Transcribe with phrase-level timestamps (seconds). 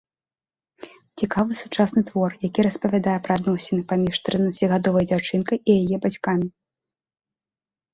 [1.21, 6.47] Цікавы сучасны твор, які распавядае пра адносіны паміж трынаццацігадовай дзяўчынкай і яе бацькамі.